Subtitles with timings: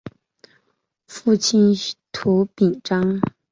[1.05, 1.75] 父亲
[2.11, 3.21] 涂秉彰。